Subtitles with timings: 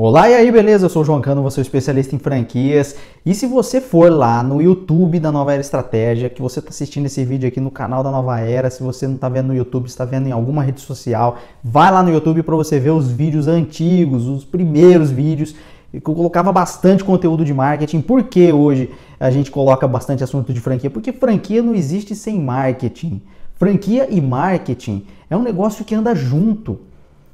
[0.00, 0.86] Olá, e aí, beleza?
[0.86, 2.94] Eu sou o João Cano, você é especialista em franquias.
[3.26, 7.06] E se você for lá no YouTube da Nova Era Estratégia, que você está assistindo
[7.06, 9.86] esse vídeo aqui no canal da Nova Era, se você não está vendo no YouTube,
[9.86, 13.48] está vendo em alguma rede social, vai lá no YouTube para você ver os vídeos
[13.48, 15.56] antigos, os primeiros vídeos
[15.92, 18.00] eu colocava bastante conteúdo de marketing.
[18.00, 20.90] Por que hoje a gente coloca bastante assunto de franquia?
[20.90, 23.20] Porque franquia não existe sem marketing.
[23.56, 26.86] Franquia e marketing é um negócio que anda junto.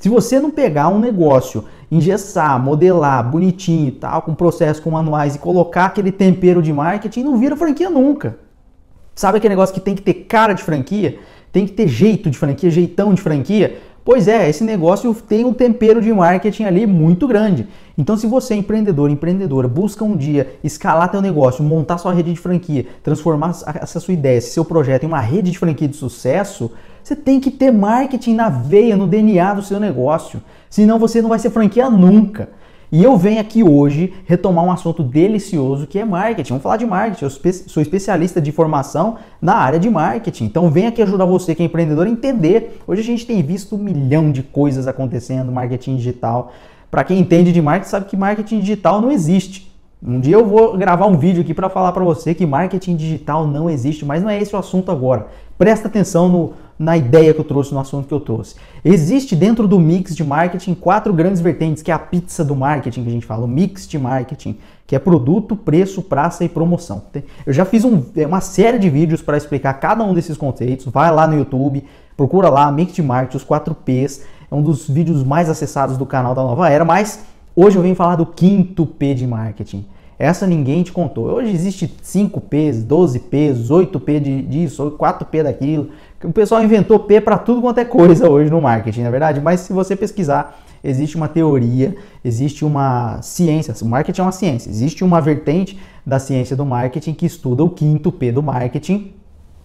[0.00, 5.34] Se você não pegar um negócio, engessar, modelar bonitinho e tal, com processos, com manuais
[5.34, 8.38] e colocar aquele tempero de marketing, não vira franquia nunca.
[9.14, 11.18] Sabe aquele negócio que tem que ter cara de franquia?
[11.52, 13.78] Tem que ter jeito de franquia, jeitão de franquia?
[14.02, 17.68] Pois é, esse negócio tem um tempero de marketing ali muito grande.
[17.98, 22.32] Então, se você é empreendedor, empreendedora, busca um dia escalar teu negócio, montar sua rede
[22.32, 25.96] de franquia, transformar essa sua ideia, esse seu projeto em uma rede de franquia de
[25.96, 26.70] sucesso,
[27.02, 30.42] você tem que ter marketing na veia, no DNA do seu negócio.
[30.68, 32.48] Senão você não vai ser franquia nunca.
[32.92, 36.50] E eu venho aqui hoje retomar um assunto delicioso que é marketing.
[36.50, 37.24] Vamos falar de marketing.
[37.24, 37.30] Eu
[37.68, 40.46] sou especialista de formação na área de marketing.
[40.46, 42.80] Então venho aqui ajudar você que é empreendedor a entender.
[42.88, 46.52] Hoje a gente tem visto um milhão de coisas acontecendo, marketing digital.
[46.90, 49.70] Para quem entende de marketing, sabe que marketing digital não existe.
[50.02, 53.46] Um dia eu vou gravar um vídeo aqui para falar para você que marketing digital
[53.46, 55.28] não existe, mas não é esse o assunto agora.
[55.56, 58.54] Presta atenção no, na ideia que eu trouxe, no assunto que eu trouxe.
[58.82, 63.02] Existe dentro do mix de marketing quatro grandes vertentes, que é a pizza do marketing
[63.02, 64.56] que a gente fala, o mix de marketing,
[64.86, 67.02] que é produto, preço, praça e promoção.
[67.44, 70.86] Eu já fiz um, é, uma série de vídeos para explicar cada um desses conceitos.
[70.86, 71.84] Vai lá no YouTube,
[72.16, 74.24] procura lá mix de marketing, os 4 P's.
[74.50, 77.20] É um dos vídeos mais acessados do canal da Nova Era, mas
[77.54, 79.84] hoje eu venho falar do quinto P de marketing.
[80.20, 81.28] Essa ninguém te contou.
[81.28, 85.88] Hoje existe 5Ps, 12Ps, 8P de, disso, 4P daquilo.
[86.22, 89.40] O pessoal inventou P para tudo quanto é coisa hoje no marketing, na é verdade.
[89.40, 93.74] Mas se você pesquisar, existe uma teoria, existe uma ciência.
[93.80, 94.68] O marketing é uma ciência.
[94.68, 99.14] Existe uma vertente da ciência do marketing que estuda o quinto P do marketing.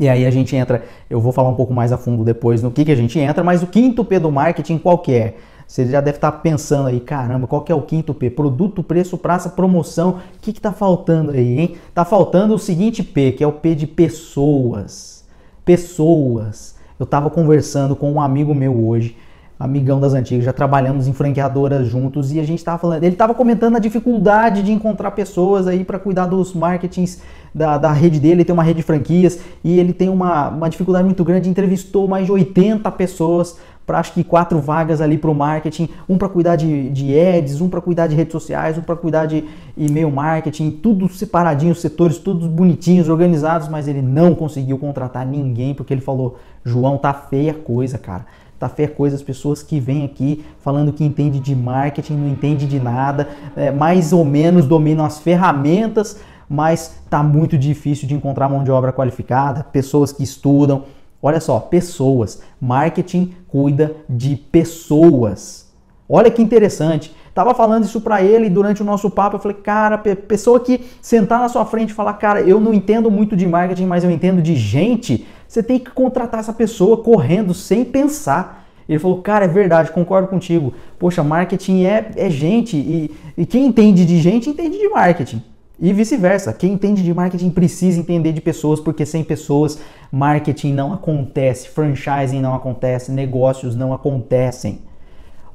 [0.00, 2.70] E aí a gente entra, eu vou falar um pouco mais a fundo depois no
[2.70, 5.34] que, que a gente entra, mas o quinto P do marketing qual que é?
[5.68, 8.30] Você já deve estar pensando aí, caramba, qual que é o quinto P?
[8.30, 10.12] Produto, preço, praça, promoção.
[10.12, 11.76] O que está faltando aí, hein?
[11.90, 15.26] Está faltando o seguinte P, que é o P de pessoas.
[15.66, 16.74] Pessoas.
[16.98, 19.14] Eu estava conversando com um amigo meu hoje,
[19.58, 23.34] amigão das antigas, já trabalhamos em franqueadoras juntos e a gente estava falando, ele estava
[23.34, 27.20] comentando a dificuldade de encontrar pessoas aí para cuidar dos marketings
[27.52, 30.70] da, da rede dele, ele tem uma rede de franquias e ele tem uma, uma
[30.70, 35.30] dificuldade muito grande, entrevistou mais de 80 pessoas para acho que quatro vagas ali para
[35.30, 38.82] o marketing, um para cuidar de, de ads, um para cuidar de redes sociais, um
[38.82, 39.42] para cuidar de
[39.78, 45.74] e-mail marketing, tudo separadinho, os setores todos bonitinhos, organizados, mas ele não conseguiu contratar ninguém
[45.74, 48.26] porque ele falou: João, tá feia coisa, cara.
[48.58, 52.28] Tá feia a coisa, as pessoas que vêm aqui falando que entende de marketing, não
[52.28, 58.14] entende de nada, é, mais ou menos dominam as ferramentas, mas tá muito difícil de
[58.14, 60.84] encontrar mão de obra qualificada, pessoas que estudam,
[61.20, 62.40] Olha só, pessoas.
[62.60, 65.66] Marketing cuida de pessoas.
[66.08, 67.14] Olha que interessante.
[67.38, 69.36] Tava falando isso para ele durante o nosso papo.
[69.36, 73.08] Eu falei, cara, pessoa que sentar na sua frente e falar, cara, eu não entendo
[73.12, 75.24] muito de marketing, mas eu entendo de gente.
[75.46, 78.66] Você tem que contratar essa pessoa correndo, sem pensar.
[78.88, 80.74] Ele falou, cara, é verdade, concordo contigo.
[80.98, 82.76] Poxa, marketing é, é gente.
[82.76, 85.40] E, e quem entende de gente, entende de marketing.
[85.78, 86.52] E vice-versa.
[86.52, 89.78] Quem entende de marketing precisa entender de pessoas, porque sem pessoas,
[90.10, 94.87] marketing não acontece, franchising não acontece, negócios não acontecem.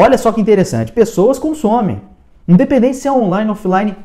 [0.00, 2.00] Olha só que interessante: pessoas consomem.
[2.46, 3.96] Independente se é online ou offline,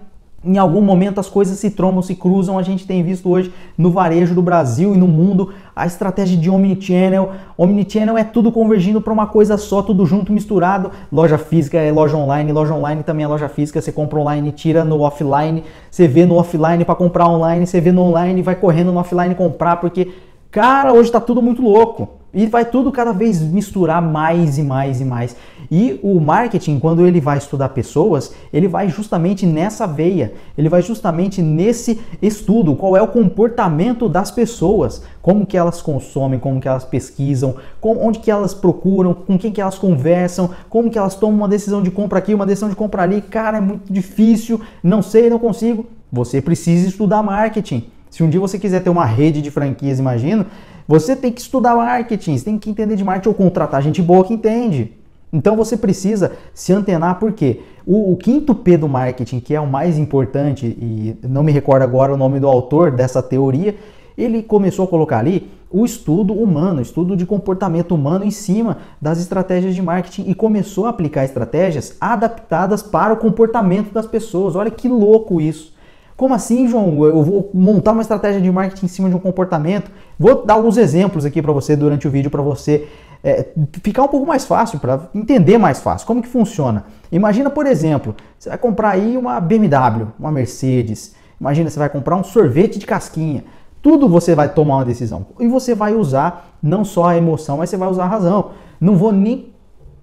[0.44, 2.58] em algum momento as coisas se trombam, se cruzam.
[2.58, 6.50] A gente tem visto hoje no varejo do Brasil e no mundo a estratégia de
[6.50, 7.34] omnichannel.
[7.56, 10.90] Omnichannel é tudo convergindo para uma coisa só, tudo junto, misturado.
[11.12, 13.80] Loja física é loja online, loja online também é loja física.
[13.80, 17.92] Você compra online, tira no offline, você vê no offline para comprar online, você vê
[17.92, 20.12] no online, vai correndo no offline comprar, porque,
[20.50, 22.23] cara, hoje está tudo muito louco.
[22.34, 25.36] E vai tudo cada vez misturar mais e mais e mais.
[25.70, 30.82] E o marketing, quando ele vai estudar pessoas, ele vai justamente nessa veia, ele vai
[30.82, 36.68] justamente nesse estudo, qual é o comportamento das pessoas, como que elas consomem, como que
[36.68, 41.16] elas pesquisam, com, onde que elas procuram, com quem que elas conversam, como que elas
[41.16, 43.22] tomam uma decisão de compra aqui, uma decisão de compra ali.
[43.22, 45.86] Cara, é muito difícil, não sei, não consigo.
[46.12, 47.86] Você precisa estudar marketing.
[48.10, 50.46] Se um dia você quiser ter uma rede de franquias, imagino,
[50.88, 54.24] você tem que estudar marketing, você tem que entender de marketing ou contratar gente boa
[54.24, 54.94] que entende.
[55.32, 59.66] Então você precisa se antenar porque o, o, quinto P do marketing, que é o
[59.66, 63.76] mais importante, e não me recordo agora o nome do autor dessa teoria,
[64.16, 69.20] ele começou a colocar ali o estudo humano, estudo de comportamento humano em cima das
[69.20, 74.56] estratégias de marketing e começou a aplicar estratégias adaptadas para o comportamento das pessoas.
[74.56, 75.74] Olha que louco isso.
[76.16, 77.04] Como assim, João?
[77.04, 79.92] Eu vou montar uma estratégia de marketing em cima de um comportamento.
[80.18, 82.88] Vou dar alguns exemplos aqui para você durante o vídeo para você
[83.24, 83.48] é,
[83.82, 86.06] ficar um pouco mais fácil, para entender mais fácil.
[86.06, 86.86] Como que funciona?
[87.12, 91.16] Imagina, por exemplo, você vai comprar aí uma BMW, uma Mercedes.
[91.40, 93.44] Imagina, você vai comprar um sorvete de casquinha.
[93.82, 95.26] Tudo você vai tomar uma decisão.
[95.40, 98.52] E você vai usar não só a emoção, mas você vai usar a razão.
[98.80, 99.54] Não vou nem.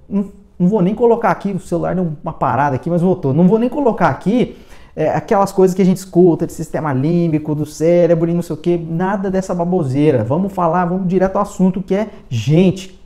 [0.09, 3.33] Não, não vou nem colocar aqui, o celular deu uma parada aqui, mas voltou.
[3.33, 4.59] Não vou nem colocar aqui
[4.95, 8.55] é, aquelas coisas que a gente escuta de sistema límbico, do cérebro e não sei
[8.55, 10.25] o que, nada dessa baboseira.
[10.25, 13.01] Vamos falar, vamos direto ao assunto que é gente.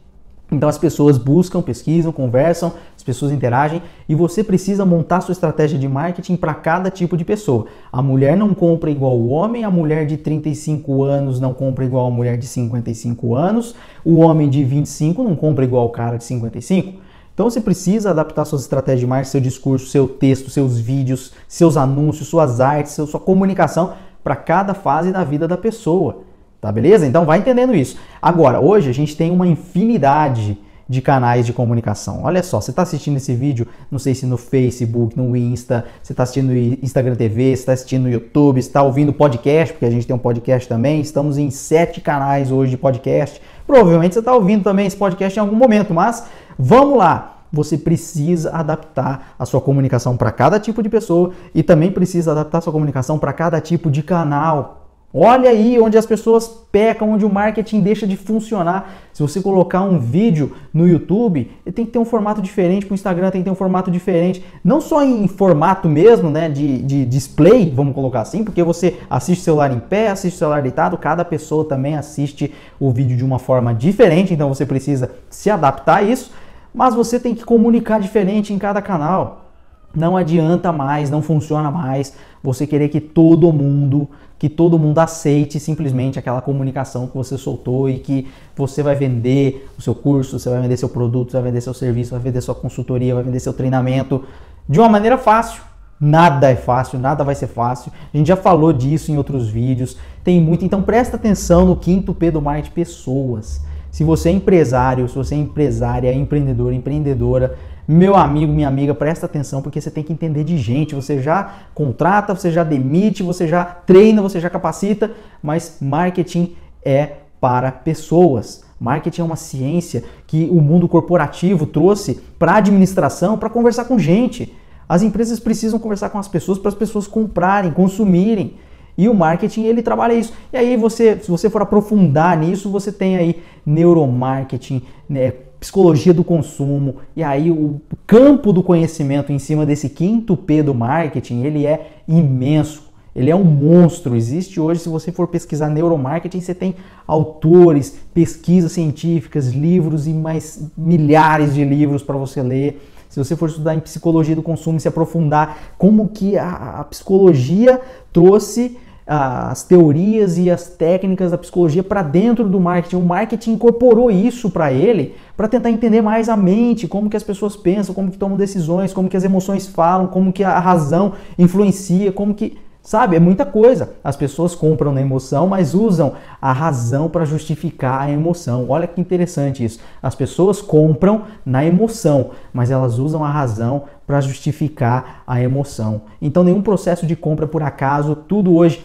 [0.52, 5.78] Então as pessoas buscam, pesquisam, conversam, as pessoas interagem e você precisa montar sua estratégia
[5.78, 7.66] de marketing para cada tipo de pessoa.
[7.90, 12.06] A mulher não compra igual o homem, a mulher de 35 anos não compra igual
[12.06, 16.24] a mulher de 55 anos, o homem de 25 não compra igual o cara de
[16.24, 17.02] 55.
[17.34, 21.76] Então você precisa adaptar suas estratégias de marketing, seu discurso, seu texto, seus vídeos, seus
[21.76, 26.22] anúncios, suas artes, sua comunicação para cada fase da vida da pessoa.
[26.60, 27.04] Tá beleza?
[27.04, 27.98] Então vai entendendo isso.
[28.22, 30.56] Agora, hoje a gente tem uma infinidade
[30.88, 32.22] de canais de comunicação.
[32.24, 36.12] Olha só, você está assistindo esse vídeo, não sei se no Facebook, no Insta, você
[36.12, 40.18] está assistindo Instagram TV, está assistindo YouTube, está ouvindo podcast, porque a gente tem um
[40.18, 41.00] podcast também.
[41.00, 43.40] Estamos em sete canais hoje de podcast.
[43.66, 46.24] Provavelmente você está ouvindo também esse podcast em algum momento, mas
[46.58, 47.30] vamos lá.
[47.52, 52.58] Você precisa adaptar a sua comunicação para cada tipo de pessoa e também precisa adaptar
[52.58, 54.84] a sua comunicação para cada tipo de canal.
[55.16, 58.92] Olha aí onde as pessoas pecam, onde o marketing deixa de funcionar.
[59.12, 62.94] Se você colocar um vídeo no YouTube, ele tem que ter um formato diferente, para
[62.94, 64.44] o Instagram tem que ter um formato diferente.
[64.64, 69.42] Não só em formato mesmo, né, de, de display, vamos colocar assim, porque você assiste
[69.42, 73.24] o celular em pé, assiste o celular deitado, cada pessoa também assiste o vídeo de
[73.24, 76.32] uma forma diferente, então você precisa se adaptar a isso,
[76.74, 79.52] mas você tem que comunicar diferente em cada canal.
[79.94, 85.58] Não adianta mais, não funciona mais você querer que todo mundo que todo mundo aceite
[85.58, 90.50] simplesmente aquela comunicação que você soltou e que você vai vender o seu curso, você
[90.50, 93.40] vai vender seu produto, você vai vender seu serviço, vai vender sua consultoria, vai vender
[93.40, 94.22] seu treinamento
[94.68, 95.62] de uma maneira fácil.
[95.98, 97.90] Nada é fácil, nada vai ser fácil.
[98.12, 99.96] A gente já falou disso em outros vídeos.
[100.22, 103.62] Tem muito, então presta atenção no quinto P do marketing pessoas.
[103.94, 107.56] Se você é empresário, se você é empresária, empreendedor, empreendedora,
[107.86, 110.96] meu amigo, minha amiga, presta atenção porque você tem que entender de gente.
[110.96, 117.18] Você já contrata, você já demite, você já treina, você já capacita, mas marketing é
[117.40, 118.64] para pessoas.
[118.80, 123.96] Marketing é uma ciência que o mundo corporativo trouxe para a administração para conversar com
[123.96, 124.52] gente.
[124.88, 128.56] As empresas precisam conversar com as pessoas para as pessoas comprarem, consumirem.
[128.96, 130.32] E o marketing ele trabalha isso.
[130.52, 136.22] E aí você, se você for aprofundar nisso, você tem aí neuromarketing, né, psicologia do
[136.22, 141.66] consumo, e aí o campo do conhecimento em cima desse quinto P do marketing, ele
[141.66, 142.92] é imenso.
[143.16, 144.16] Ele é um monstro.
[144.16, 146.74] Existe hoje, se você for pesquisar neuromarketing, você tem
[147.06, 152.90] autores, pesquisas científicas, livros e mais milhares de livros para você ler.
[153.08, 156.84] Se você for estudar em psicologia do consumo e se aprofundar como que a, a
[156.84, 157.80] psicologia
[158.12, 158.76] trouxe
[159.06, 162.96] as teorias e as técnicas da psicologia para dentro do marketing.
[162.96, 167.22] O marketing incorporou isso para ele para tentar entender mais a mente, como que as
[167.22, 171.12] pessoas pensam, como que tomam decisões, como que as emoções falam, como que a razão
[171.38, 173.94] influencia, como que Sabe, é muita coisa.
[174.04, 178.66] As pessoas compram na emoção, mas usam a razão para justificar a emoção.
[178.68, 179.80] Olha que interessante isso.
[180.02, 186.02] As pessoas compram na emoção, mas elas usam a razão para justificar a emoção.
[186.20, 188.84] Então, nenhum processo de compra por acaso, tudo hoje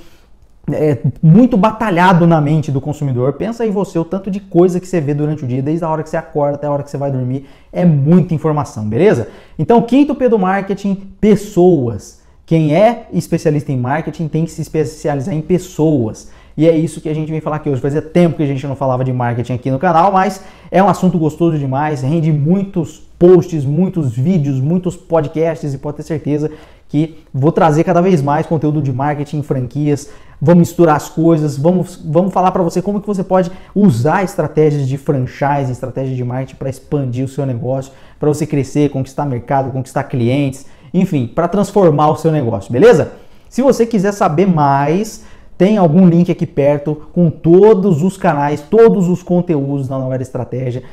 [0.72, 3.34] é muito batalhado na mente do consumidor.
[3.34, 5.90] Pensa em você, o tanto de coisa que você vê durante o dia, desde a
[5.90, 9.28] hora que você acorda até a hora que você vai dormir, é muita informação, beleza?
[9.58, 12.19] Então, quinto P do marketing, pessoas.
[12.50, 16.32] Quem é especialista em marketing tem que se especializar em pessoas.
[16.58, 17.80] E é isso que a gente vem falar aqui hoje.
[17.80, 20.42] Fazia tempo que a gente não falava de marketing aqui no canal, mas
[20.72, 26.04] é um assunto gostoso demais, rende muitos posts, muitos vídeos, muitos podcasts e pode ter
[26.04, 26.50] certeza
[26.88, 30.10] que vou trazer cada vez mais conteúdo de marketing, franquias,
[30.42, 34.88] vamos misturar as coisas, vamos, vamos falar para você como que você pode usar estratégias
[34.88, 39.72] de franchise, estratégias de marketing para expandir o seu negócio, para você crescer, conquistar mercado,
[39.72, 43.14] conquistar clientes, enfim, para transformar o seu negócio, beleza?
[43.50, 45.24] Se você quiser saber mais,
[45.58, 50.24] tem algum link aqui perto com todos os canais, todos os conteúdos da Nova Era
[50.24, 50.84] Estratégia.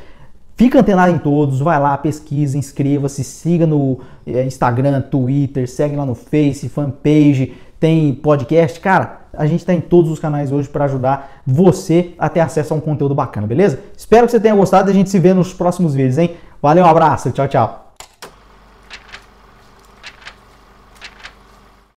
[0.57, 6.07] Fica antenado em todos, vai lá, pesquisa, inscreva-se, siga no eh, Instagram, Twitter, segue lá
[6.07, 8.81] no Face, fanpage, tem podcast.
[8.81, 12.73] Cara, A gente está em todos os canais hoje para ajudar você a ter acesso
[12.73, 13.81] a um conteúdo bacana, beleza?
[13.95, 16.31] Espero que você tenha gostado e a gente se vê nos próximos vídeos, hein?
[16.63, 17.86] Valeu, um abraço, tchau, tchau.